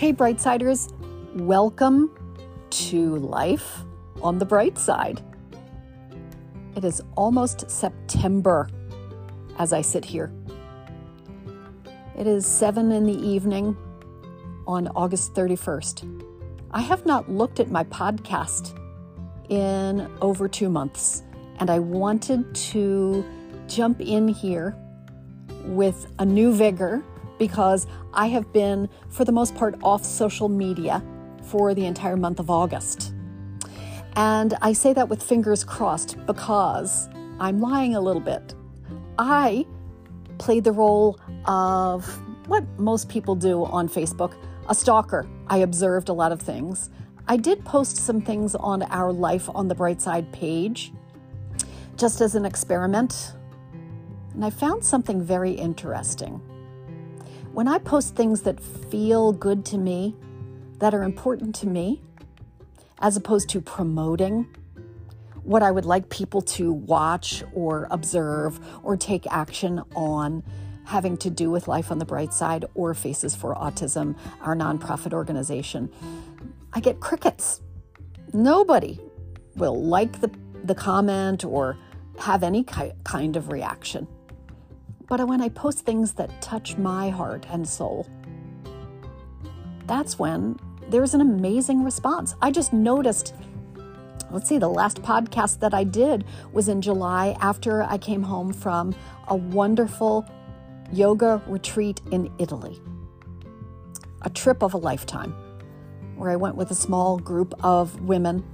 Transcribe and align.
Hey, 0.00 0.14
Brightsiders, 0.14 0.90
welcome 1.34 2.10
to 2.70 3.16
life 3.16 3.80
on 4.22 4.38
the 4.38 4.46
bright 4.46 4.78
side. 4.78 5.20
It 6.74 6.84
is 6.86 7.02
almost 7.16 7.70
September 7.70 8.70
as 9.58 9.74
I 9.74 9.82
sit 9.82 10.06
here. 10.06 10.32
It 12.18 12.26
is 12.26 12.46
7 12.46 12.90
in 12.90 13.04
the 13.04 13.12
evening 13.12 13.76
on 14.66 14.88
August 14.88 15.34
31st. 15.34 16.24
I 16.70 16.80
have 16.80 17.04
not 17.04 17.30
looked 17.30 17.60
at 17.60 17.70
my 17.70 17.84
podcast 17.84 18.74
in 19.50 20.10
over 20.22 20.48
two 20.48 20.70
months, 20.70 21.24
and 21.58 21.68
I 21.68 21.78
wanted 21.78 22.54
to 22.54 23.22
jump 23.68 24.00
in 24.00 24.28
here 24.28 24.74
with 25.66 26.10
a 26.18 26.24
new 26.24 26.54
vigor 26.54 27.04
because 27.40 27.88
I 28.14 28.28
have 28.28 28.52
been, 28.52 28.88
for 29.08 29.24
the 29.24 29.32
most 29.32 29.56
part, 29.56 29.74
off 29.82 30.04
social 30.04 30.48
media 30.48 31.02
for 31.42 31.74
the 31.74 31.86
entire 31.86 32.16
month 32.16 32.38
of 32.38 32.50
August. 32.50 33.12
And 34.14 34.54
I 34.60 34.74
say 34.74 34.92
that 34.92 35.08
with 35.08 35.22
fingers 35.22 35.64
crossed 35.64 36.16
because 36.26 37.08
I'm 37.40 37.58
lying 37.60 37.96
a 37.96 38.00
little 38.00 38.20
bit. 38.20 38.54
I 39.18 39.66
played 40.38 40.64
the 40.64 40.72
role 40.72 41.18
of 41.46 42.06
what 42.46 42.62
most 42.78 43.08
people 43.08 43.34
do 43.34 43.64
on 43.64 43.88
Facebook 43.88 44.34
a 44.68 44.74
stalker. 44.74 45.26
I 45.48 45.58
observed 45.58 46.10
a 46.10 46.12
lot 46.12 46.30
of 46.30 46.40
things. 46.40 46.90
I 47.26 47.36
did 47.36 47.64
post 47.64 47.96
some 47.96 48.20
things 48.20 48.54
on 48.54 48.82
our 48.84 49.12
Life 49.12 49.48
on 49.52 49.66
the 49.66 49.74
Bright 49.74 50.00
Side 50.02 50.30
page 50.32 50.92
just 51.96 52.20
as 52.20 52.34
an 52.34 52.44
experiment. 52.44 53.32
And 54.34 54.44
I 54.44 54.50
found 54.50 54.84
something 54.84 55.22
very 55.22 55.52
interesting. 55.52 56.40
When 57.60 57.68
I 57.68 57.76
post 57.76 58.16
things 58.16 58.40
that 58.44 58.58
feel 58.58 59.32
good 59.32 59.66
to 59.66 59.76
me, 59.76 60.16
that 60.78 60.94
are 60.94 61.02
important 61.02 61.54
to 61.56 61.66
me, 61.66 62.00
as 63.00 63.18
opposed 63.18 63.50
to 63.50 63.60
promoting 63.60 64.46
what 65.42 65.62
I 65.62 65.70
would 65.70 65.84
like 65.84 66.08
people 66.08 66.40
to 66.56 66.72
watch 66.72 67.44
or 67.52 67.86
observe 67.90 68.58
or 68.82 68.96
take 68.96 69.30
action 69.30 69.82
on 69.94 70.42
having 70.86 71.18
to 71.18 71.28
do 71.28 71.50
with 71.50 71.68
Life 71.68 71.90
on 71.90 71.98
the 71.98 72.06
Bright 72.06 72.32
Side 72.32 72.64
or 72.72 72.94
Faces 72.94 73.36
for 73.36 73.54
Autism, 73.54 74.16
our 74.40 74.56
nonprofit 74.56 75.12
organization, 75.12 75.90
I 76.72 76.80
get 76.80 77.00
crickets. 77.00 77.60
Nobody 78.32 78.98
will 79.54 79.84
like 79.84 80.22
the, 80.22 80.30
the 80.64 80.74
comment 80.74 81.44
or 81.44 81.76
have 82.20 82.42
any 82.42 82.64
ki- 82.64 82.92
kind 83.04 83.36
of 83.36 83.52
reaction. 83.52 84.08
But 85.10 85.26
when 85.26 85.40
I 85.40 85.48
post 85.48 85.80
things 85.80 86.12
that 86.12 86.40
touch 86.40 86.78
my 86.78 87.10
heart 87.10 87.44
and 87.50 87.68
soul, 87.68 88.06
that's 89.86 90.20
when 90.20 90.56
there's 90.88 91.14
an 91.14 91.20
amazing 91.20 91.82
response. 91.82 92.36
I 92.40 92.52
just 92.52 92.72
noticed, 92.72 93.34
let's 94.30 94.48
see, 94.48 94.58
the 94.58 94.68
last 94.68 95.02
podcast 95.02 95.58
that 95.58 95.74
I 95.74 95.82
did 95.82 96.24
was 96.52 96.68
in 96.68 96.80
July 96.80 97.36
after 97.40 97.82
I 97.82 97.98
came 97.98 98.22
home 98.22 98.52
from 98.52 98.94
a 99.26 99.34
wonderful 99.34 100.24
yoga 100.92 101.42
retreat 101.48 102.00
in 102.12 102.32
Italy. 102.38 102.80
A 104.22 104.30
trip 104.30 104.62
of 104.62 104.74
a 104.74 104.78
lifetime 104.78 105.34
where 106.14 106.30
I 106.30 106.36
went 106.36 106.54
with 106.54 106.70
a 106.70 106.74
small 106.76 107.18
group 107.18 107.52
of 107.64 108.00
women 108.02 108.44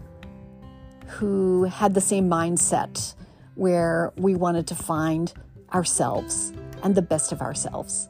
who 1.07 1.65
had 1.65 1.93
the 1.93 2.01
same 2.01 2.31
mindset, 2.31 3.15
where 3.57 4.15
we 4.17 4.35
wanted 4.35 4.67
to 4.69 4.75
find 4.75 5.35
ourselves 5.75 6.53
and 6.83 6.95
the 6.95 7.03
best 7.03 7.33
of 7.33 7.43
ourselves 7.43 8.09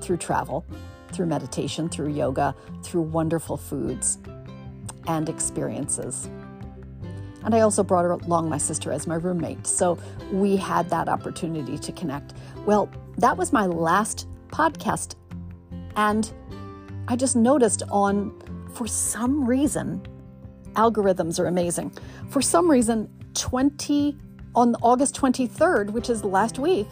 through 0.00 0.16
travel, 0.16 0.64
through 1.12 1.26
meditation, 1.26 1.88
through 1.88 2.10
yoga, 2.10 2.54
through 2.82 3.02
wonderful 3.02 3.56
foods 3.56 4.18
and 5.06 5.28
experiences. 5.28 6.28
And 7.44 7.54
I 7.54 7.60
also 7.60 7.84
brought 7.84 8.04
along 8.04 8.48
my 8.48 8.58
sister 8.58 8.90
as 8.90 9.06
my 9.06 9.14
roommate. 9.14 9.66
So 9.66 9.98
we 10.32 10.56
had 10.56 10.90
that 10.90 11.08
opportunity 11.08 11.78
to 11.78 11.92
connect. 11.92 12.34
Well, 12.64 12.90
that 13.18 13.36
was 13.36 13.52
my 13.52 13.66
last 13.66 14.26
podcast. 14.48 15.14
And 15.94 16.30
I 17.06 17.14
just 17.14 17.36
noticed 17.36 17.84
on, 17.88 18.34
for 18.74 18.88
some 18.88 19.46
reason, 19.48 20.04
algorithms 20.72 21.38
are 21.38 21.46
amazing. 21.46 21.92
For 22.30 22.42
some 22.42 22.68
reason, 22.68 23.08
20 23.34 24.18
on 24.56 24.74
August 24.76 25.14
23rd, 25.14 25.90
which 25.90 26.08
is 26.08 26.24
last 26.24 26.58
week, 26.58 26.88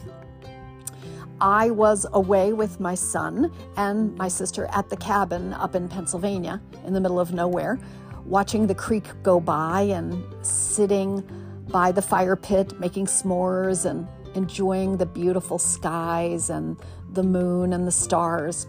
I 1.41 1.71
was 1.71 2.07
away 2.13 2.53
with 2.53 2.79
my 2.79 2.95
son 2.95 3.51
and 3.77 4.15
my 4.17 4.29
sister 4.29 4.69
at 4.71 4.91
the 4.91 4.97
cabin 4.99 5.55
up 5.55 5.75
in 5.75 5.89
Pennsylvania 5.89 6.61
in 6.87 6.93
the 6.93 7.01
middle 7.01 7.19
of 7.19 7.33
nowhere, 7.33 7.81
watching 8.27 8.67
the 8.67 8.75
creek 8.75 9.07
go 9.23 9.41
by 9.41 9.81
and 9.83 10.23
sitting 10.47 11.25
by 11.69 11.91
the 11.91 12.03
fire 12.03 12.37
pit, 12.37 12.79
making 12.79 13.07
s'mores 13.07 13.87
and 13.87 14.07
enjoying 14.37 14.99
the 14.99 15.07
beautiful 15.07 15.59
skies 15.59 16.51
and 16.51 16.77
the 17.13 17.23
moon 17.23 17.73
and 17.73 17.87
the 17.87 17.93
stars. 17.93 18.67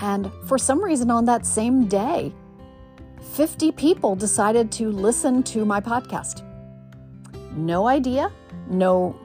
And 0.00 0.30
for 0.46 0.58
some 0.58 0.84
reason, 0.84 1.10
on 1.10 1.24
that 1.24 1.46
same 1.46 1.86
day, 1.88 2.32
50 3.32 3.72
people 3.72 4.14
decided 4.14 4.70
to 4.72 4.90
listen 4.92 5.42
to 5.44 5.64
my 5.64 5.80
podcast. 5.80 6.47
No 7.58 7.88
idea, 7.88 8.30
no 8.70 9.18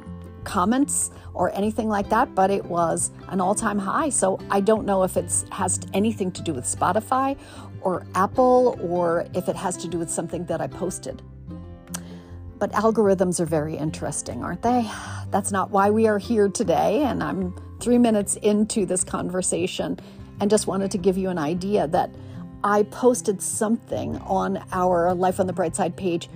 comments 0.43 1.11
or 1.35 1.55
anything 1.55 1.87
like 1.87 2.09
that, 2.09 2.33
but 2.33 2.49
it 2.49 2.65
was 2.65 3.11
an 3.29 3.39
all 3.39 3.53
time 3.53 3.77
high. 3.77 4.09
So 4.09 4.39
I 4.49 4.59
don't 4.59 4.85
know 4.85 5.03
if 5.03 5.17
it 5.17 5.31
has 5.51 5.79
anything 5.93 6.31
to 6.31 6.41
do 6.41 6.53
with 6.53 6.65
Spotify 6.65 7.37
or 7.81 8.05
Apple 8.15 8.77
or 8.81 9.27
if 9.33 9.47
it 9.49 9.55
has 9.55 9.77
to 9.77 9.87
do 9.87 9.99
with 9.99 10.09
something 10.09 10.45
that 10.45 10.61
I 10.61 10.67
posted. 10.67 11.21
But 12.57 12.71
algorithms 12.71 13.39
are 13.39 13.45
very 13.45 13.75
interesting, 13.75 14.43
aren't 14.43 14.63
they? 14.63 14.89
That's 15.29 15.51
not 15.51 15.69
why 15.69 15.91
we 15.91 16.07
are 16.07 16.17
here 16.17 16.49
today. 16.49 17.03
And 17.03 17.21
I'm 17.21 17.53
three 17.79 17.97
minutes 17.99 18.35
into 18.37 18.85
this 18.85 19.03
conversation 19.03 19.99
and 20.39 20.49
just 20.49 20.65
wanted 20.65 20.89
to 20.91 20.97
give 20.97 21.17
you 21.17 21.29
an 21.29 21.37
idea 21.37 21.87
that 21.87 22.09
I 22.63 22.83
posted 22.83 23.41
something 23.41 24.17
on 24.19 24.63
our 24.71 25.13
Life 25.13 25.39
on 25.39 25.47
the 25.47 25.53
Bright 25.53 25.75
Side 25.75 25.95
page 25.97 26.29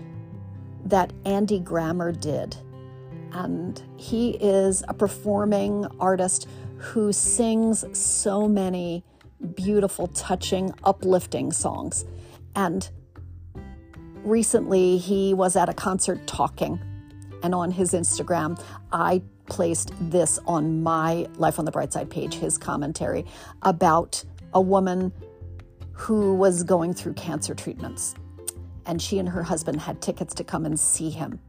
that 0.90 1.14
Andy 1.26 1.60
Grammer 1.60 2.12
did 2.12 2.58
and 3.34 3.82
he 3.98 4.32
is 4.32 4.84
a 4.88 4.94
performing 4.94 5.86
artist 6.00 6.48
who 6.78 7.12
sings 7.12 7.86
so 7.98 8.48
many 8.48 9.04
beautiful, 9.56 10.08
touching, 10.08 10.74
uplifting 10.84 11.52
songs. 11.52 12.06
And 12.56 12.90
recently 14.24 14.98
he 14.98 15.34
was 15.34 15.56
at 15.56 15.70
a 15.70 15.74
concert 15.74 16.26
talking, 16.28 16.80
and 17.44 17.54
on 17.54 17.72
his 17.72 17.94
Instagram, 17.94 18.62
I 18.92 19.22
placed 19.46 19.92
this 20.00 20.40
on 20.48 20.82
my 20.82 21.28
Life 21.36 21.60
on 21.60 21.66
the 21.66 21.72
Bright 21.72 21.94
Side 21.94 22.10
page, 22.10 22.34
his 22.34 22.58
commentary 22.58 23.26
about 23.62 24.24
a 24.54 24.62
woman 24.62 25.14
who 25.92 26.36
was 26.36 26.64
going 26.64 26.94
through 26.94 27.14
cancer 27.14 27.54
treatments. 27.54 28.16
And 28.88 29.02
she 29.02 29.20
and 29.20 29.30
her 29.30 29.44
husband 29.44 29.82
had 29.82 30.02
tickets 30.02 30.34
to 30.36 30.44
come 30.44 30.66
and 30.66 30.80
see 30.80 31.10
him 31.10 31.40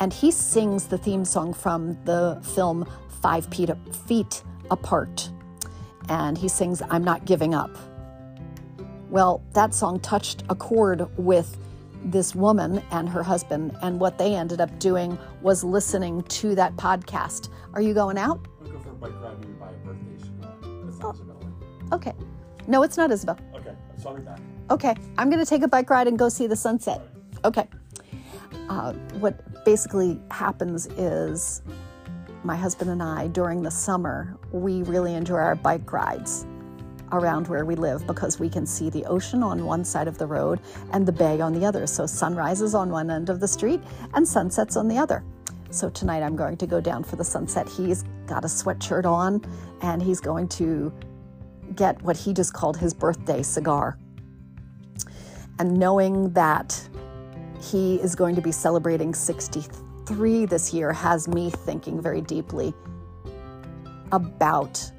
and 0.00 0.12
he 0.12 0.30
sings 0.30 0.86
the 0.86 0.98
theme 0.98 1.24
song 1.24 1.54
from 1.54 1.98
the 2.04 2.40
film 2.42 2.86
Five 3.22 3.46
Feet 3.46 4.42
Apart. 4.70 5.30
And 6.08 6.36
he 6.36 6.48
sings, 6.48 6.82
I'm 6.90 7.02
Not 7.02 7.24
Giving 7.24 7.54
Up. 7.54 7.76
Well, 9.10 9.42
that 9.54 9.74
song 9.74 10.00
touched 10.00 10.44
a 10.48 10.54
chord 10.54 11.08
with 11.16 11.58
this 12.04 12.34
woman 12.34 12.82
and 12.90 13.08
her 13.08 13.22
husband, 13.22 13.76
and 13.82 13.98
what 13.98 14.18
they 14.18 14.34
ended 14.34 14.60
up 14.60 14.78
doing 14.78 15.18
was 15.40 15.64
listening 15.64 16.22
to 16.22 16.54
that 16.54 16.76
podcast. 16.76 17.48
Are 17.72 17.80
you 17.80 17.94
going 17.94 18.18
out? 18.18 18.46
I'll 18.60 18.68
go 18.68 18.78
for 18.78 18.90
a 18.90 18.92
bike 18.92 19.12
ride 19.22 19.44
and 19.44 19.58
buy 19.58 19.70
a 19.70 19.72
birthday 19.86 20.18
cigar. 20.18 20.54
That's 20.84 20.98
not 20.98 21.14
Isabella. 21.14 21.38
Okay. 21.92 22.12
No, 22.68 22.82
it's 22.82 22.96
not 22.96 23.10
Isabel. 23.10 23.38
Okay, 23.54 23.74
so 23.96 24.10
I'll 24.10 24.16
be 24.16 24.22
back. 24.22 24.40
Okay, 24.68 24.96
I'm 25.16 25.30
going 25.30 25.38
to 25.38 25.48
take 25.48 25.62
a 25.62 25.68
bike 25.68 25.90
ride 25.90 26.08
and 26.08 26.18
go 26.18 26.28
see 26.28 26.46
the 26.48 26.56
sunset. 26.56 27.00
Okay. 27.44 27.68
Uh, 28.68 28.92
what 29.20 29.64
basically 29.64 30.20
happens 30.30 30.86
is 30.96 31.62
my 32.42 32.56
husband 32.56 32.90
and 32.90 33.02
I, 33.02 33.28
during 33.28 33.62
the 33.62 33.70
summer, 33.70 34.36
we 34.50 34.82
really 34.82 35.14
enjoy 35.14 35.36
our 35.36 35.54
bike 35.54 35.92
rides 35.92 36.46
around 37.12 37.46
where 37.46 37.64
we 37.64 37.76
live 37.76 38.04
because 38.08 38.40
we 38.40 38.48
can 38.48 38.66
see 38.66 38.90
the 38.90 39.04
ocean 39.04 39.42
on 39.42 39.64
one 39.64 39.84
side 39.84 40.08
of 40.08 40.18
the 40.18 40.26
road 40.26 40.60
and 40.92 41.06
the 41.06 41.12
bay 41.12 41.40
on 41.40 41.52
the 41.52 41.64
other. 41.64 41.86
So 41.86 42.04
sunrises 42.04 42.74
on 42.74 42.90
one 42.90 43.10
end 43.10 43.30
of 43.30 43.38
the 43.38 43.46
street 43.46 43.80
and 44.14 44.26
sunsets 44.26 44.76
on 44.76 44.88
the 44.88 44.98
other. 44.98 45.22
So 45.70 45.90
tonight 45.90 46.22
I'm 46.22 46.34
going 46.34 46.56
to 46.56 46.66
go 46.66 46.80
down 46.80 47.04
for 47.04 47.14
the 47.14 47.24
sunset. 47.24 47.68
He's 47.68 48.02
got 48.26 48.44
a 48.44 48.48
sweatshirt 48.48 49.04
on 49.04 49.44
and 49.82 50.02
he's 50.02 50.20
going 50.20 50.48
to 50.48 50.92
get 51.76 52.00
what 52.02 52.16
he 52.16 52.32
just 52.32 52.52
called 52.52 52.76
his 52.76 52.94
birthday 52.94 53.42
cigar. 53.42 53.98
And 55.58 55.74
knowing 55.78 56.30
that 56.32 56.88
he 57.60 57.96
is 57.96 58.14
going 58.14 58.34
to 58.36 58.42
be 58.42 58.52
celebrating 58.52 59.14
63 59.14 60.46
this 60.46 60.72
year 60.72 60.92
has 60.92 61.26
me 61.28 61.50
thinking 61.50 62.00
very 62.00 62.20
deeply 62.20 62.74
about 64.12 64.92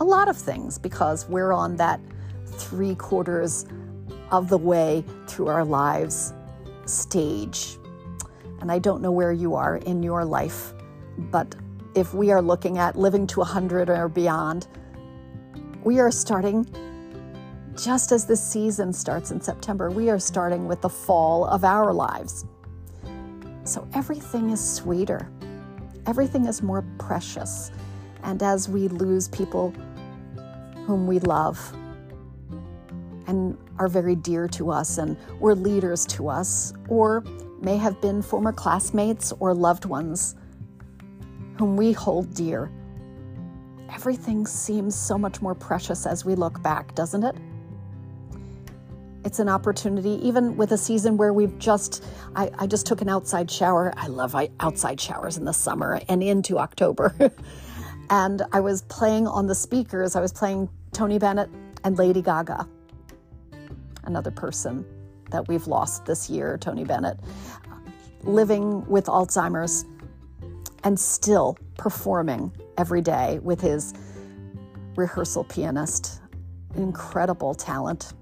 a 0.00 0.04
lot 0.04 0.28
of 0.28 0.36
things 0.36 0.78
because 0.78 1.28
we're 1.28 1.52
on 1.52 1.76
that 1.76 2.00
three 2.46 2.94
quarters 2.94 3.66
of 4.30 4.48
the 4.48 4.58
way 4.58 5.04
through 5.26 5.48
our 5.48 5.64
lives 5.64 6.32
stage. 6.86 7.76
And 8.60 8.72
I 8.72 8.78
don't 8.78 9.02
know 9.02 9.12
where 9.12 9.32
you 9.32 9.54
are 9.54 9.76
in 9.76 10.02
your 10.02 10.24
life, 10.24 10.72
but 11.18 11.54
if 11.94 12.14
we 12.14 12.30
are 12.30 12.42
looking 12.42 12.78
at 12.78 12.96
living 12.96 13.26
to 13.28 13.40
100 13.40 13.90
or 13.90 14.08
beyond, 14.08 14.66
we 15.84 16.00
are 16.00 16.10
starting 16.10 16.66
just 17.78 18.10
as 18.10 18.26
the 18.26 18.36
season 18.36 18.92
starts 18.92 19.30
in 19.30 19.40
September. 19.40 19.88
We 19.88 20.10
are 20.10 20.18
starting 20.18 20.66
with 20.66 20.80
the 20.80 20.88
fall 20.88 21.44
of 21.46 21.64
our 21.64 21.92
lives. 21.92 22.44
So 23.64 23.86
everything 23.94 24.50
is 24.50 24.60
sweeter, 24.60 25.30
everything 26.06 26.46
is 26.46 26.62
more 26.62 26.84
precious. 26.98 27.70
And 28.24 28.42
as 28.42 28.68
we 28.68 28.88
lose 28.88 29.28
people 29.28 29.72
whom 30.86 31.06
we 31.06 31.20
love 31.20 31.58
and 33.28 33.56
are 33.78 33.88
very 33.88 34.16
dear 34.16 34.48
to 34.48 34.70
us 34.70 34.98
and 34.98 35.16
were 35.38 35.54
leaders 35.54 36.04
to 36.06 36.28
us, 36.28 36.72
or 36.88 37.22
may 37.60 37.76
have 37.76 38.00
been 38.00 38.22
former 38.22 38.52
classmates 38.52 39.32
or 39.38 39.54
loved 39.54 39.84
ones 39.84 40.34
whom 41.58 41.76
we 41.76 41.92
hold 41.92 42.32
dear. 42.34 42.72
Everything 43.92 44.46
seems 44.46 44.94
so 44.96 45.18
much 45.18 45.42
more 45.42 45.54
precious 45.54 46.06
as 46.06 46.24
we 46.24 46.34
look 46.34 46.62
back, 46.62 46.94
doesn't 46.94 47.22
it? 47.22 47.36
It's 49.28 49.40
an 49.40 49.50
opportunity, 49.50 50.26
even 50.26 50.56
with 50.56 50.72
a 50.72 50.78
season 50.78 51.18
where 51.18 51.34
we've 51.34 51.58
just, 51.58 52.02
I, 52.34 52.50
I 52.58 52.66
just 52.66 52.86
took 52.86 53.02
an 53.02 53.10
outside 53.10 53.50
shower. 53.50 53.92
I 53.94 54.06
love 54.06 54.34
outside 54.58 54.98
showers 54.98 55.36
in 55.36 55.44
the 55.44 55.52
summer 55.52 56.00
and 56.08 56.22
into 56.22 56.58
October. 56.58 57.14
and 58.10 58.40
I 58.52 58.60
was 58.60 58.80
playing 58.84 59.26
on 59.26 59.46
the 59.46 59.54
speakers, 59.54 60.16
I 60.16 60.22
was 60.22 60.32
playing 60.32 60.70
Tony 60.92 61.18
Bennett 61.18 61.50
and 61.84 61.98
Lady 61.98 62.22
Gaga, 62.22 62.66
another 64.04 64.30
person 64.30 64.86
that 65.30 65.46
we've 65.46 65.66
lost 65.66 66.06
this 66.06 66.30
year, 66.30 66.56
Tony 66.56 66.84
Bennett, 66.84 67.18
living 68.22 68.82
with 68.86 69.04
Alzheimer's 69.08 69.84
and 70.84 70.98
still 70.98 71.58
performing 71.76 72.50
every 72.78 73.02
day 73.02 73.40
with 73.42 73.60
his 73.60 73.92
rehearsal 74.96 75.44
pianist. 75.44 76.22
Incredible 76.76 77.54
talent. 77.54 78.14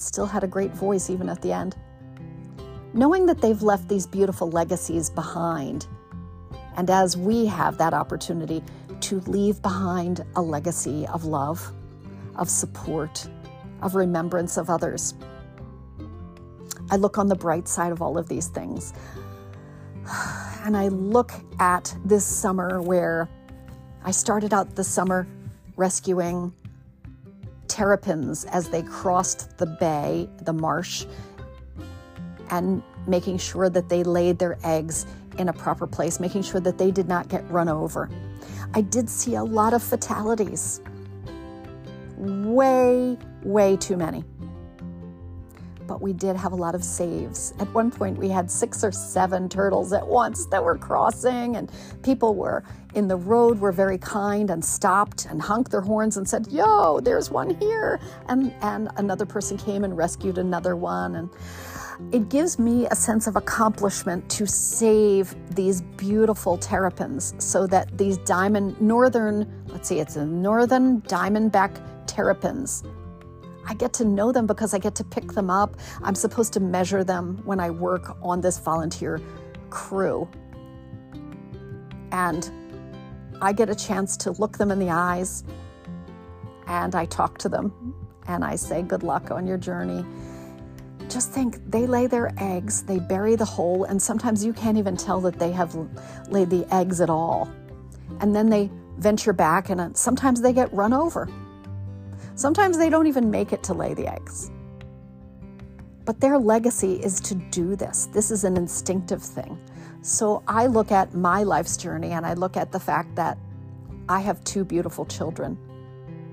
Still 0.00 0.26
had 0.26 0.42
a 0.42 0.46
great 0.46 0.72
voice 0.72 1.10
even 1.10 1.28
at 1.28 1.42
the 1.42 1.52
end. 1.52 1.76
Knowing 2.94 3.26
that 3.26 3.40
they've 3.42 3.62
left 3.62 3.86
these 3.86 4.06
beautiful 4.06 4.50
legacies 4.50 5.10
behind, 5.10 5.86
and 6.76 6.88
as 6.88 7.18
we 7.18 7.44
have 7.44 7.76
that 7.76 7.92
opportunity 7.92 8.64
to 9.00 9.20
leave 9.20 9.60
behind 9.60 10.24
a 10.36 10.40
legacy 10.40 11.06
of 11.08 11.26
love, 11.26 11.72
of 12.36 12.48
support, 12.48 13.28
of 13.82 13.94
remembrance 13.94 14.56
of 14.56 14.70
others. 14.70 15.14
I 16.90 16.96
look 16.96 17.18
on 17.18 17.28
the 17.28 17.36
bright 17.36 17.68
side 17.68 17.92
of 17.92 18.00
all 18.00 18.16
of 18.16 18.28
these 18.28 18.48
things. 18.48 18.92
And 20.62 20.76
I 20.76 20.88
look 20.88 21.32
at 21.58 21.96
this 22.04 22.22
summer 22.22 22.82
where 22.82 23.30
I 24.04 24.10
started 24.10 24.52
out 24.52 24.76
the 24.76 24.84
summer 24.84 25.26
rescuing 25.76 26.52
terrapins 27.70 28.44
as 28.46 28.68
they 28.68 28.82
crossed 28.82 29.56
the 29.58 29.66
bay, 29.66 30.28
the 30.42 30.52
marsh, 30.52 31.06
and 32.50 32.82
making 33.06 33.38
sure 33.38 33.70
that 33.70 33.88
they 33.88 34.02
laid 34.02 34.38
their 34.38 34.58
eggs 34.64 35.06
in 35.38 35.48
a 35.48 35.52
proper 35.52 35.86
place, 35.86 36.18
making 36.18 36.42
sure 36.42 36.60
that 36.60 36.78
they 36.78 36.90
did 36.90 37.08
not 37.08 37.28
get 37.28 37.48
run 37.48 37.68
over. 37.68 38.10
I 38.74 38.80
did 38.80 39.08
see 39.08 39.36
a 39.36 39.44
lot 39.44 39.72
of 39.72 39.82
fatalities. 39.82 40.80
Way, 42.18 43.16
way 43.44 43.76
too 43.76 43.96
many 43.96 44.24
but 45.90 46.00
we 46.00 46.12
did 46.12 46.36
have 46.36 46.52
a 46.52 46.56
lot 46.56 46.76
of 46.76 46.84
saves. 46.84 47.52
At 47.58 47.66
one 47.74 47.90
point, 47.90 48.16
we 48.16 48.28
had 48.28 48.48
six 48.48 48.84
or 48.84 48.92
seven 48.92 49.48
turtles 49.48 49.92
at 49.92 50.06
once 50.06 50.46
that 50.46 50.62
were 50.62 50.78
crossing, 50.78 51.56
and 51.56 51.68
people 52.04 52.36
were 52.36 52.62
in 52.94 53.08
the 53.08 53.16
road 53.16 53.58
were 53.58 53.72
very 53.72 53.98
kind 53.98 54.50
and 54.50 54.64
stopped 54.64 55.26
and 55.26 55.42
honked 55.42 55.72
their 55.72 55.80
horns 55.80 56.16
and 56.16 56.28
said, 56.28 56.46
"Yo, 56.46 57.00
there's 57.00 57.28
one 57.28 57.50
here!" 57.56 57.98
And 58.28 58.54
and 58.62 58.88
another 58.98 59.26
person 59.26 59.58
came 59.58 59.82
and 59.82 59.96
rescued 59.96 60.38
another 60.38 60.76
one, 60.76 61.16
and 61.16 61.28
it 62.12 62.28
gives 62.28 62.56
me 62.56 62.86
a 62.86 62.94
sense 62.94 63.26
of 63.26 63.34
accomplishment 63.34 64.28
to 64.30 64.46
save 64.46 65.34
these 65.56 65.82
beautiful 65.96 66.56
terrapins 66.56 67.34
so 67.38 67.66
that 67.66 67.98
these 67.98 68.16
diamond 68.18 68.80
northern 68.80 69.44
let's 69.66 69.88
see 69.88 69.98
it's 69.98 70.16
a 70.16 70.24
northern 70.24 71.02
diamondback 71.02 71.72
terrapins 72.06 72.84
I 73.70 73.74
get 73.74 73.92
to 73.94 74.04
know 74.04 74.32
them 74.32 74.48
because 74.48 74.74
I 74.74 74.78
get 74.78 74.96
to 74.96 75.04
pick 75.04 75.30
them 75.30 75.48
up. 75.48 75.76
I'm 76.02 76.16
supposed 76.16 76.52
to 76.54 76.60
measure 76.60 77.04
them 77.04 77.40
when 77.44 77.60
I 77.60 77.70
work 77.70 78.16
on 78.20 78.40
this 78.40 78.58
volunteer 78.58 79.20
crew. 79.70 80.28
And 82.10 82.50
I 83.40 83.52
get 83.52 83.70
a 83.70 83.74
chance 83.76 84.16
to 84.18 84.32
look 84.32 84.58
them 84.58 84.72
in 84.72 84.80
the 84.80 84.90
eyes 84.90 85.44
and 86.66 86.96
I 86.96 87.04
talk 87.06 87.38
to 87.38 87.48
them 87.48 87.94
and 88.26 88.44
I 88.44 88.56
say, 88.56 88.82
Good 88.82 89.04
luck 89.04 89.30
on 89.30 89.46
your 89.46 89.56
journey. 89.56 90.04
Just 91.08 91.30
think 91.30 91.58
they 91.70 91.86
lay 91.86 92.08
their 92.08 92.32
eggs, 92.38 92.82
they 92.82 92.98
bury 92.98 93.36
the 93.36 93.44
hole, 93.44 93.84
and 93.84 94.02
sometimes 94.02 94.44
you 94.44 94.52
can't 94.52 94.78
even 94.78 94.96
tell 94.96 95.20
that 95.20 95.38
they 95.38 95.52
have 95.52 95.76
laid 96.28 96.50
the 96.50 96.66
eggs 96.74 97.00
at 97.00 97.10
all. 97.10 97.48
And 98.20 98.34
then 98.34 98.48
they 98.50 98.70
venture 98.98 99.32
back, 99.32 99.70
and 99.70 99.80
uh, 99.80 99.90
sometimes 99.94 100.40
they 100.40 100.52
get 100.52 100.72
run 100.72 100.92
over. 100.92 101.28
Sometimes 102.40 102.78
they 102.78 102.88
don't 102.88 103.06
even 103.06 103.30
make 103.30 103.52
it 103.52 103.62
to 103.64 103.74
lay 103.74 103.92
the 103.92 104.10
eggs. 104.10 104.50
But 106.06 106.20
their 106.20 106.38
legacy 106.38 106.94
is 106.94 107.20
to 107.20 107.34
do 107.34 107.76
this. 107.76 108.08
This 108.14 108.30
is 108.30 108.44
an 108.44 108.56
instinctive 108.56 109.22
thing. 109.22 109.58
So 110.00 110.42
I 110.48 110.66
look 110.66 110.90
at 110.90 111.14
my 111.14 111.42
life's 111.42 111.76
journey 111.76 112.12
and 112.12 112.24
I 112.24 112.32
look 112.32 112.56
at 112.56 112.72
the 112.72 112.80
fact 112.80 113.14
that 113.16 113.36
I 114.08 114.20
have 114.20 114.42
two 114.42 114.64
beautiful 114.64 115.04
children 115.04 115.58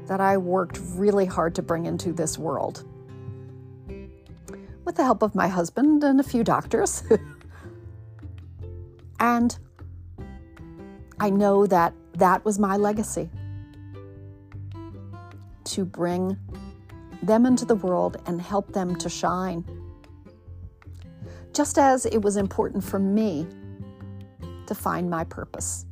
that 0.06 0.22
I 0.22 0.38
worked 0.38 0.80
really 0.96 1.26
hard 1.26 1.54
to 1.56 1.62
bring 1.62 1.86
into 1.86 2.14
this 2.14 2.38
world. 2.38 2.86
With 4.86 4.96
the 4.96 5.04
help 5.04 5.22
of 5.22 5.36
my 5.36 5.50
husband 5.50 6.06
and 6.06 6.22
a 6.22 6.24
few 6.24 6.46
doctors. 6.46 7.04
and 9.20 9.60
I 11.20 11.30
know 11.32 11.68
that 11.68 11.94
that 12.14 12.46
was 12.46 12.60
my 12.60 12.78
legacy 12.78 13.30
to 15.78 15.86
bring 15.86 16.36
them 17.22 17.46
into 17.46 17.64
the 17.64 17.76
world 17.76 18.18
and 18.26 18.42
help 18.42 18.74
them 18.74 18.96
to 18.96 19.08
shine. 19.08 19.64
Just 21.54 21.78
as 21.78 22.08
it 22.08 22.20
was 22.20 22.36
important 22.36 22.84
for 22.84 22.98
me 22.98 23.46
to 24.66 24.74
find 24.74 25.08
my 25.08 25.24
purpose. 25.24 25.86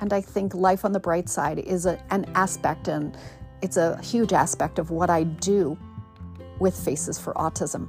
And 0.00 0.14
I 0.14 0.22
think 0.22 0.54
life 0.54 0.86
on 0.86 0.92
the 0.92 1.00
bright 1.00 1.28
side 1.28 1.58
is 1.58 1.84
a, 1.84 2.02
an 2.08 2.24
aspect, 2.34 2.88
and 2.88 3.14
it's 3.60 3.76
a 3.76 4.00
huge 4.00 4.32
aspect 4.32 4.78
of 4.78 4.90
what 4.90 5.10
I 5.10 5.24
do 5.24 5.76
with 6.58 6.74
Faces 6.74 7.18
for 7.18 7.34
Autism. 7.34 7.86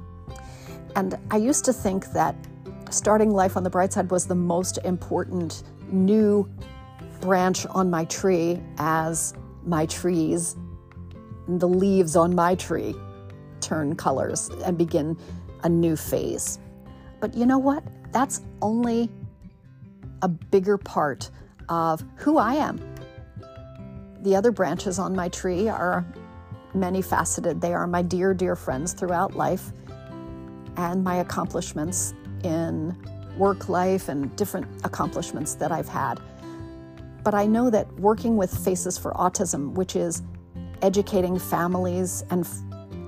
And 0.94 1.16
I 1.30 1.38
used 1.38 1.64
to 1.64 1.72
think 1.72 2.12
that 2.12 2.36
starting 2.90 3.30
life 3.30 3.56
on 3.56 3.62
the 3.62 3.70
bright 3.70 3.94
side 3.94 4.10
was 4.10 4.26
the 4.26 4.34
most 4.34 4.78
important 4.84 5.62
new 5.90 6.46
branch 7.22 7.64
on 7.70 7.88
my 7.88 8.04
tree 8.04 8.60
as 8.76 9.32
my 9.64 9.86
trees, 9.86 10.56
and 11.46 11.60
the 11.60 11.68
leaves 11.68 12.16
on 12.16 12.34
my 12.34 12.54
tree 12.54 12.94
turn 13.60 13.94
colors 13.94 14.48
and 14.64 14.78
begin 14.78 15.16
a 15.64 15.68
new 15.68 15.96
phase. 15.96 16.58
But 17.20 17.34
you 17.34 17.46
know 17.46 17.58
what? 17.58 17.84
That's 18.12 18.40
only 18.62 19.10
a 20.22 20.28
bigger 20.28 20.78
part 20.78 21.30
of 21.68 22.04
who 22.16 22.38
I 22.38 22.54
am. 22.54 22.80
The 24.22 24.36
other 24.36 24.50
branches 24.50 24.98
on 24.98 25.14
my 25.14 25.28
tree 25.28 25.68
are 25.68 26.04
many 26.74 27.02
faceted. 27.02 27.60
They 27.60 27.72
are 27.72 27.86
my 27.86 28.02
dear, 28.02 28.34
dear 28.34 28.56
friends 28.56 28.92
throughout 28.92 29.34
life 29.34 29.72
and 30.76 31.02
my 31.02 31.16
accomplishments 31.16 32.14
in 32.44 32.96
work 33.36 33.68
life 33.68 34.08
and 34.08 34.34
different 34.36 34.66
accomplishments 34.84 35.54
that 35.54 35.72
I've 35.72 35.88
had. 35.88 36.20
But 37.22 37.34
I 37.34 37.46
know 37.46 37.70
that 37.70 37.92
working 38.00 38.36
with 38.36 38.52
Faces 38.64 38.96
for 38.96 39.12
Autism, 39.12 39.72
which 39.74 39.96
is 39.96 40.22
educating 40.82 41.38
families 41.38 42.24
and 42.30 42.46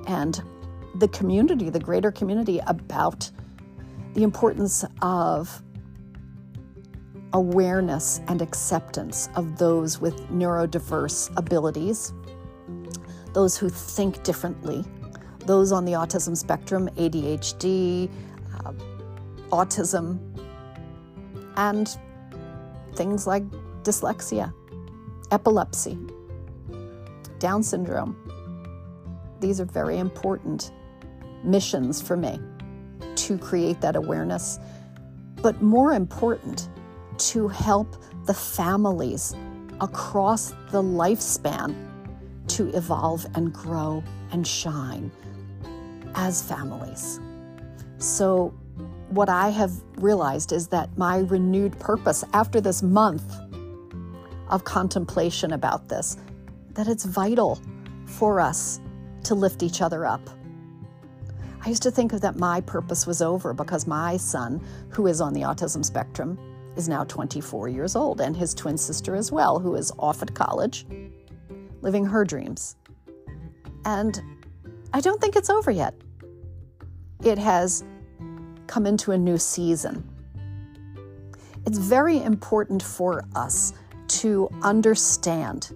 and 0.06 0.42
the 0.96 1.08
community, 1.08 1.70
the 1.70 1.80
greater 1.80 2.10
community 2.10 2.60
about 2.66 3.30
the 4.14 4.22
importance 4.22 4.84
of 5.00 5.62
awareness 7.32 8.20
and 8.28 8.42
acceptance 8.42 9.30
of 9.36 9.56
those 9.56 10.00
with 10.00 10.14
neurodiverse 10.28 11.34
abilities, 11.36 12.12
those 13.32 13.56
who 13.56 13.70
think 13.70 14.22
differently, 14.22 14.84
those 15.46 15.72
on 15.72 15.84
the 15.84 15.92
autism 15.92 16.36
spectrum, 16.36 16.88
ADHD, 16.96 18.10
uh, 18.64 18.72
autism, 19.50 20.18
and 21.56 21.96
things 22.94 23.26
like 23.26 23.44
dyslexia, 23.82 24.52
epilepsy, 25.30 25.98
Down 27.38 27.62
syndrome. 27.62 28.16
These 29.40 29.60
are 29.60 29.64
very 29.64 29.98
important 29.98 30.70
missions 31.42 32.00
for 32.00 32.16
me 32.16 32.38
to 33.16 33.36
create 33.36 33.80
that 33.80 33.96
awareness, 33.96 34.60
but 35.42 35.60
more 35.60 35.92
important, 35.92 36.68
to 37.18 37.48
help 37.48 37.96
the 38.26 38.34
families 38.34 39.34
across 39.80 40.50
the 40.70 40.82
lifespan 40.82 41.74
to 42.46 42.68
evolve 42.76 43.26
and 43.34 43.52
grow 43.52 44.02
and 44.30 44.46
shine 44.46 45.10
as 46.14 46.42
families. 46.42 47.20
So, 47.98 48.54
what 49.10 49.28
I 49.28 49.50
have 49.50 49.72
realized 49.96 50.52
is 50.52 50.68
that 50.68 50.96
my 50.96 51.18
renewed 51.18 51.78
purpose 51.78 52.24
after 52.32 52.60
this 52.60 52.82
month 52.82 53.34
of 54.52 54.64
contemplation 54.64 55.54
about 55.54 55.88
this, 55.88 56.16
that 56.74 56.86
it's 56.86 57.04
vital 57.04 57.60
for 58.06 58.38
us 58.38 58.80
to 59.24 59.34
lift 59.34 59.62
each 59.62 59.80
other 59.80 60.06
up. 60.06 60.20
I 61.64 61.68
used 61.68 61.82
to 61.84 61.90
think 61.90 62.12
that 62.12 62.36
my 62.36 62.60
purpose 62.60 63.06
was 63.06 63.22
over 63.22 63.54
because 63.54 63.86
my 63.86 64.16
son, 64.16 64.60
who 64.90 65.06
is 65.06 65.20
on 65.20 65.32
the 65.32 65.40
autism 65.40 65.84
spectrum, 65.84 66.38
is 66.76 66.88
now 66.88 67.04
24 67.04 67.68
years 67.68 67.96
old, 67.96 68.20
and 68.20 68.36
his 68.36 68.54
twin 68.54 68.76
sister 68.76 69.14
as 69.14 69.32
well, 69.32 69.58
who 69.58 69.74
is 69.74 69.90
off 69.98 70.22
at 70.22 70.34
college, 70.34 70.86
living 71.80 72.04
her 72.04 72.24
dreams. 72.24 72.76
And 73.84 74.20
I 74.92 75.00
don't 75.00 75.20
think 75.20 75.34
it's 75.34 75.50
over 75.50 75.70
yet. 75.70 75.94
It 77.24 77.38
has 77.38 77.84
come 78.66 78.86
into 78.86 79.12
a 79.12 79.18
new 79.18 79.38
season. 79.38 80.08
It's 81.64 81.78
very 81.78 82.22
important 82.22 82.82
for 82.82 83.24
us 83.34 83.72
to 84.20 84.48
understand 84.62 85.74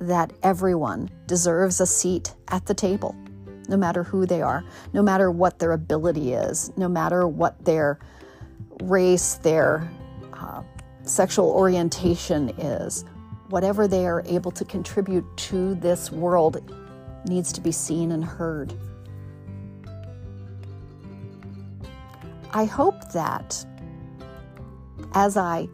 that 0.00 0.32
everyone 0.42 1.10
deserves 1.26 1.80
a 1.80 1.86
seat 1.86 2.34
at 2.48 2.66
the 2.66 2.74
table, 2.74 3.16
no 3.68 3.76
matter 3.76 4.02
who 4.02 4.26
they 4.26 4.42
are, 4.42 4.62
no 4.92 5.02
matter 5.02 5.30
what 5.30 5.58
their 5.58 5.72
ability 5.72 6.34
is, 6.34 6.70
no 6.76 6.88
matter 6.88 7.26
what 7.26 7.64
their 7.64 7.98
race, 8.82 9.34
their 9.36 9.90
uh, 10.34 10.62
sexual 11.02 11.50
orientation 11.50 12.50
is, 12.58 13.04
whatever 13.48 13.88
they 13.88 14.06
are 14.06 14.22
able 14.26 14.50
to 14.50 14.64
contribute 14.64 15.24
to 15.36 15.74
this 15.76 16.12
world 16.12 16.72
needs 17.26 17.52
to 17.52 17.60
be 17.60 17.72
seen 17.72 18.12
and 18.12 18.24
heard. 18.24 18.74
I 22.52 22.64
hope 22.64 23.12
that 23.12 23.64
as 25.14 25.36
I 25.36 25.68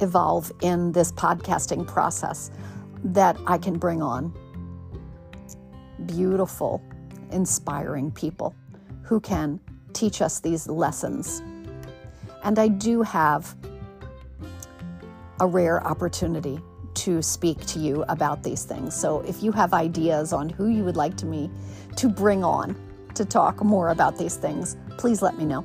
evolve 0.00 0.50
in 0.62 0.92
this 0.92 1.12
podcasting 1.12 1.86
process, 1.86 2.50
that 3.04 3.36
I 3.46 3.58
can 3.58 3.78
bring 3.78 4.02
on 4.02 4.32
beautiful, 6.06 6.82
inspiring 7.30 8.10
people 8.10 8.54
who 9.02 9.20
can 9.20 9.60
teach 9.92 10.22
us 10.22 10.40
these 10.40 10.66
lessons. 10.68 11.42
And 12.42 12.58
I 12.58 12.68
do 12.68 13.02
have 13.02 13.54
a 15.40 15.46
rare 15.46 15.86
opportunity 15.86 16.60
to 16.94 17.22
speak 17.22 17.64
to 17.66 17.78
you 17.78 18.04
about 18.08 18.42
these 18.42 18.64
things. 18.64 18.94
So 18.94 19.20
if 19.20 19.42
you 19.42 19.52
have 19.52 19.72
ideas 19.72 20.32
on 20.32 20.48
who 20.48 20.68
you 20.68 20.84
would 20.84 20.96
like 20.96 21.16
to 21.18 21.26
me 21.26 21.50
to 21.96 22.08
bring 22.08 22.44
on 22.44 22.76
to 23.14 23.24
talk 23.24 23.62
more 23.64 23.90
about 23.90 24.18
these 24.18 24.36
things, 24.36 24.76
please 24.98 25.22
let 25.22 25.38
me 25.38 25.44
know. 25.44 25.64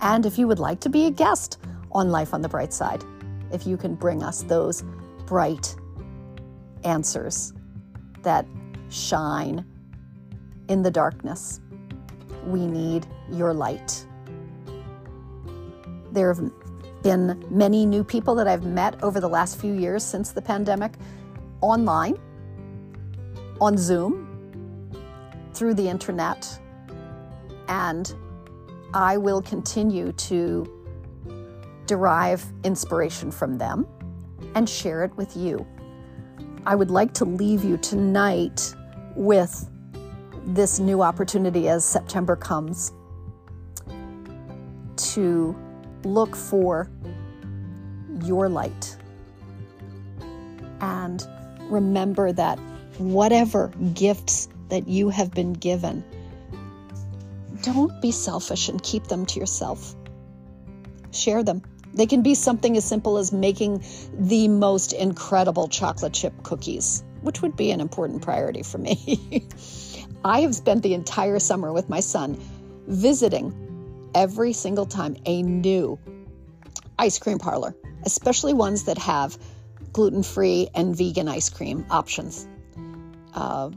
And 0.00 0.26
if 0.26 0.38
you 0.38 0.48
would 0.48 0.58
like 0.58 0.80
to 0.80 0.88
be 0.88 1.06
a 1.06 1.10
guest 1.10 1.58
on 1.92 2.10
Life 2.10 2.34
on 2.34 2.42
the 2.42 2.48
Bright 2.48 2.72
Side, 2.72 3.04
if 3.52 3.66
you 3.66 3.76
can 3.76 3.94
bring 3.94 4.22
us 4.22 4.42
those 4.42 4.82
bright 5.26 5.76
answers 6.84 7.52
that 8.22 8.46
shine 8.88 9.64
in 10.68 10.82
the 10.82 10.90
darkness. 10.90 11.60
We 12.44 12.66
need 12.66 13.06
your 13.30 13.54
light. 13.54 14.06
There 16.12 16.32
have 16.32 16.50
been 17.02 17.44
many 17.50 17.86
new 17.86 18.04
people 18.04 18.34
that 18.36 18.46
I've 18.46 18.64
met 18.64 19.02
over 19.02 19.20
the 19.20 19.28
last 19.28 19.60
few 19.60 19.72
years 19.72 20.04
since 20.04 20.32
the 20.32 20.42
pandemic 20.42 20.94
online, 21.60 22.18
on 23.60 23.78
Zoom, 23.78 24.28
through 25.54 25.74
the 25.74 25.88
internet, 25.88 26.60
and 27.68 28.14
I 28.92 29.16
will 29.16 29.40
continue 29.40 30.12
to 30.12 30.81
derive 31.92 32.42
inspiration 32.64 33.30
from 33.30 33.58
them 33.58 33.86
and 34.54 34.66
share 34.66 35.04
it 35.04 35.14
with 35.18 35.36
you. 35.36 35.66
I 36.64 36.74
would 36.74 36.90
like 36.90 37.12
to 37.14 37.26
leave 37.26 37.62
you 37.64 37.76
tonight 37.76 38.74
with 39.14 39.68
this 40.46 40.78
new 40.78 41.02
opportunity 41.02 41.68
as 41.68 41.84
September 41.84 42.34
comes 42.34 42.94
to 44.96 45.54
look 46.04 46.34
for 46.34 46.88
your 48.22 48.48
light. 48.48 48.96
And 50.80 51.22
remember 51.68 52.32
that 52.32 52.58
whatever 52.96 53.68
gifts 53.92 54.48
that 54.70 54.88
you 54.88 55.10
have 55.10 55.30
been 55.32 55.52
given, 55.52 56.02
don't 57.60 58.00
be 58.00 58.12
selfish 58.12 58.70
and 58.70 58.82
keep 58.82 59.08
them 59.08 59.26
to 59.26 59.38
yourself. 59.38 59.94
Share 61.10 61.44
them. 61.44 61.60
They 61.94 62.06
can 62.06 62.22
be 62.22 62.34
something 62.34 62.76
as 62.76 62.84
simple 62.84 63.18
as 63.18 63.32
making 63.32 63.84
the 64.14 64.48
most 64.48 64.92
incredible 64.92 65.68
chocolate 65.68 66.12
chip 66.12 66.42
cookies, 66.42 67.04
which 67.20 67.42
would 67.42 67.56
be 67.56 67.70
an 67.70 67.80
important 67.80 68.22
priority 68.22 68.62
for 68.62 68.78
me. 68.78 69.46
I 70.24 70.40
have 70.40 70.54
spent 70.54 70.82
the 70.82 70.94
entire 70.94 71.38
summer 71.38 71.72
with 71.72 71.88
my 71.88 72.00
son 72.00 72.38
visiting 72.86 74.10
every 74.14 74.52
single 74.52 74.86
time 74.86 75.16
a 75.26 75.42
new 75.42 75.98
ice 76.98 77.18
cream 77.18 77.38
parlor, 77.38 77.74
especially 78.04 78.54
ones 78.54 78.84
that 78.84 78.98
have 78.98 79.36
gluten 79.92 80.22
free 80.22 80.68
and 80.74 80.96
vegan 80.96 81.28
ice 81.28 81.50
cream 81.50 81.84
options. 81.90 82.46
Uh, 83.34 83.70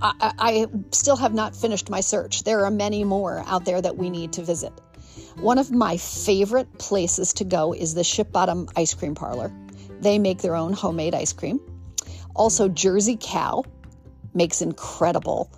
I, 0.00 0.32
I 0.38 0.66
still 0.90 1.16
have 1.16 1.32
not 1.32 1.54
finished 1.54 1.88
my 1.88 2.00
search. 2.00 2.42
There 2.42 2.64
are 2.64 2.70
many 2.70 3.04
more 3.04 3.44
out 3.46 3.64
there 3.64 3.80
that 3.80 3.96
we 3.96 4.10
need 4.10 4.32
to 4.34 4.42
visit. 4.42 4.72
One 5.36 5.58
of 5.58 5.70
my 5.70 5.96
favorite 5.96 6.78
places 6.78 7.32
to 7.34 7.44
go 7.44 7.72
is 7.72 7.94
the 7.94 8.04
Ship 8.04 8.30
Bottom 8.30 8.68
Ice 8.76 8.94
Cream 8.94 9.14
Parlor. 9.14 9.52
They 10.00 10.18
make 10.18 10.42
their 10.42 10.56
own 10.56 10.72
homemade 10.72 11.14
ice 11.14 11.32
cream. 11.32 11.60
Also, 12.34 12.68
Jersey 12.68 13.18
Cow 13.20 13.64
makes 14.34 14.62
incredible 14.62 15.50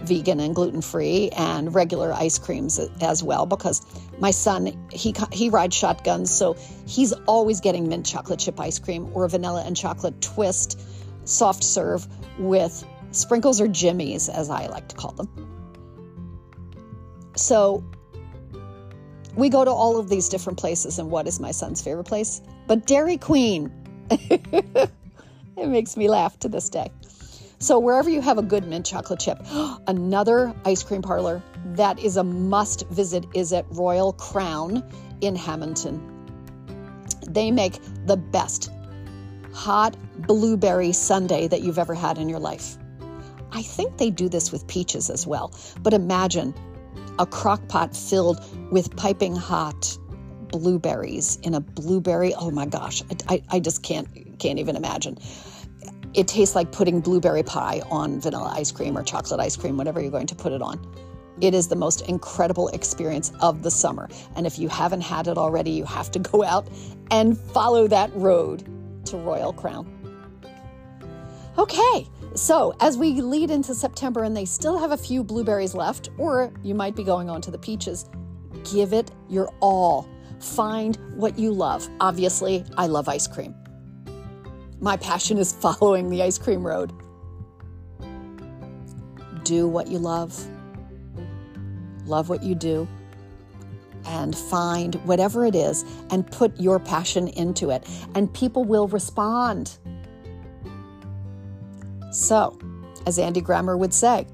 vegan 0.00 0.38
and 0.38 0.54
gluten 0.54 0.80
free 0.80 1.30
and 1.30 1.74
regular 1.74 2.12
ice 2.12 2.38
creams 2.38 2.78
as 3.00 3.22
well 3.22 3.46
because 3.46 3.82
my 4.20 4.30
son 4.30 4.88
he 4.92 5.12
he 5.32 5.50
rides 5.50 5.74
shotguns 5.74 6.30
so 6.30 6.56
he's 6.86 7.12
always 7.26 7.60
getting 7.60 7.88
mint 7.88 8.06
chocolate 8.06 8.38
chip 8.38 8.60
ice 8.60 8.78
cream 8.78 9.10
or 9.12 9.26
vanilla 9.26 9.64
and 9.66 9.76
chocolate 9.76 10.20
twist 10.22 10.80
soft 11.24 11.64
serve 11.64 12.06
with 12.38 12.84
sprinkles 13.10 13.60
or 13.60 13.68
jimmies 13.68 14.28
as 14.28 14.50
I 14.50 14.66
like 14.66 14.88
to 14.88 14.96
call 14.96 15.12
them. 15.12 15.28
So 17.36 17.84
we 19.38 19.48
go 19.48 19.64
to 19.64 19.70
all 19.70 19.98
of 19.98 20.08
these 20.08 20.28
different 20.28 20.58
places, 20.58 20.98
and 20.98 21.10
what 21.10 21.28
is 21.28 21.38
my 21.38 21.52
son's 21.52 21.80
favorite 21.80 22.04
place? 22.04 22.42
But 22.66 22.86
Dairy 22.86 23.16
Queen. 23.16 23.72
it 24.10 24.90
makes 25.56 25.96
me 25.96 26.08
laugh 26.08 26.38
to 26.40 26.48
this 26.48 26.68
day. 26.68 26.90
So, 27.60 27.78
wherever 27.78 28.10
you 28.10 28.20
have 28.20 28.38
a 28.38 28.42
good 28.42 28.66
mint 28.66 28.84
chocolate 28.84 29.20
chip, 29.20 29.38
another 29.86 30.52
ice 30.64 30.82
cream 30.82 31.02
parlor 31.02 31.42
that 31.66 31.98
is 32.00 32.16
a 32.16 32.24
must 32.24 32.88
visit 32.88 33.26
is 33.32 33.52
at 33.52 33.64
Royal 33.70 34.12
Crown 34.12 34.82
in 35.20 35.36
Hamilton. 35.36 36.00
They 37.28 37.52
make 37.52 37.78
the 38.06 38.16
best 38.16 38.70
hot 39.52 39.96
blueberry 40.26 40.92
sundae 40.92 41.46
that 41.48 41.62
you've 41.62 41.78
ever 41.78 41.94
had 41.94 42.18
in 42.18 42.28
your 42.28 42.40
life. 42.40 42.76
I 43.52 43.62
think 43.62 43.96
they 43.96 44.10
do 44.10 44.28
this 44.28 44.52
with 44.52 44.66
peaches 44.66 45.10
as 45.10 45.26
well. 45.26 45.52
But 45.82 45.94
imagine 45.94 46.54
a 47.18 47.26
crock 47.26 47.66
pot 47.68 47.96
filled 47.96 48.44
with 48.70 48.94
piping 48.96 49.34
hot 49.34 49.98
blueberries 50.48 51.36
in 51.42 51.54
a 51.54 51.60
blueberry. 51.60 52.34
Oh 52.34 52.50
my 52.50 52.66
gosh, 52.66 53.02
I, 53.28 53.42
I 53.50 53.60
just 53.60 53.82
can't 53.82 54.08
can't 54.38 54.58
even 54.58 54.76
imagine. 54.76 55.18
It 56.14 56.26
tastes 56.26 56.54
like 56.54 56.72
putting 56.72 57.00
blueberry 57.00 57.42
pie 57.42 57.82
on 57.90 58.20
vanilla 58.20 58.52
ice 58.56 58.72
cream 58.72 58.96
or 58.96 59.02
chocolate 59.02 59.40
ice 59.40 59.56
cream, 59.56 59.76
whatever 59.76 60.00
you're 60.00 60.10
going 60.10 60.26
to 60.28 60.34
put 60.34 60.52
it 60.52 60.62
on. 60.62 60.80
It 61.40 61.54
is 61.54 61.68
the 61.68 61.76
most 61.76 62.00
incredible 62.08 62.68
experience 62.68 63.30
of 63.40 63.62
the 63.62 63.70
summer. 63.70 64.08
And 64.34 64.46
if 64.46 64.58
you 64.58 64.68
haven't 64.68 65.02
had 65.02 65.28
it 65.28 65.38
already, 65.38 65.70
you 65.70 65.84
have 65.84 66.10
to 66.12 66.18
go 66.18 66.42
out 66.54 66.68
and 67.10 67.38
follow 67.38 67.86
that 67.88 68.10
road 68.14 68.64
to 69.06 69.16
Royal 69.16 69.52
Crown. 69.52 69.94
Okay, 71.56 72.06
so, 72.34 72.74
as 72.80 72.96
we 72.96 73.20
lead 73.20 73.50
into 73.50 73.74
September 73.74 74.22
and 74.22 74.36
they 74.36 74.44
still 74.44 74.78
have 74.78 74.92
a 74.92 74.96
few 74.96 75.24
blueberries 75.24 75.74
left, 75.74 76.10
or 76.18 76.52
you 76.62 76.74
might 76.74 76.94
be 76.94 77.04
going 77.04 77.30
on 77.30 77.40
to 77.42 77.50
the 77.50 77.58
peaches, 77.58 78.08
give 78.70 78.92
it 78.92 79.10
your 79.28 79.52
all. 79.60 80.08
Find 80.40 80.96
what 81.16 81.38
you 81.38 81.52
love. 81.52 81.88
Obviously, 82.00 82.64
I 82.76 82.86
love 82.86 83.08
ice 83.08 83.26
cream. 83.26 83.54
My 84.80 84.96
passion 84.96 85.38
is 85.38 85.52
following 85.60 86.10
the 86.10 86.22
ice 86.22 86.38
cream 86.38 86.66
road. 86.66 86.92
Do 89.44 89.66
what 89.66 89.88
you 89.88 89.98
love, 89.98 90.46
love 92.04 92.28
what 92.28 92.42
you 92.42 92.54
do, 92.54 92.86
and 94.04 94.36
find 94.36 94.94
whatever 95.06 95.44
it 95.44 95.54
is 95.54 95.84
and 96.10 96.30
put 96.30 96.58
your 96.60 96.78
passion 96.78 97.28
into 97.28 97.70
it, 97.70 97.86
and 98.14 98.32
people 98.32 98.64
will 98.64 98.88
respond. 98.88 99.78
So, 102.18 102.58
as 103.06 103.16
Andy 103.16 103.40
Grammer 103.40 103.76
would 103.76 103.94
say, 103.94 104.26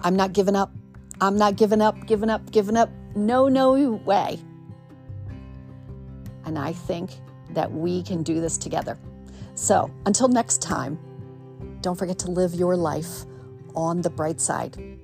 I'm 0.00 0.16
not 0.16 0.32
giving 0.32 0.56
up. 0.56 0.72
I'm 1.20 1.36
not 1.36 1.56
giving 1.56 1.82
up, 1.82 2.06
giving 2.06 2.30
up, 2.30 2.50
giving 2.50 2.78
up. 2.78 2.88
No, 3.14 3.48
no 3.48 3.92
way. 4.06 4.38
And 6.46 6.58
I 6.58 6.72
think 6.72 7.10
that 7.50 7.70
we 7.70 8.02
can 8.02 8.22
do 8.22 8.40
this 8.40 8.56
together. 8.56 8.98
So 9.54 9.90
until 10.06 10.28
next 10.28 10.62
time, 10.62 10.98
don't 11.82 11.98
forget 11.98 12.18
to 12.20 12.30
live 12.30 12.54
your 12.54 12.74
life 12.74 13.26
on 13.74 14.00
the 14.00 14.10
bright 14.10 14.40
side. 14.40 14.98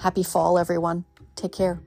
Happy 0.00 0.22
fall, 0.22 0.58
everyone. 0.58 1.06
Take 1.34 1.52
care. 1.52 1.80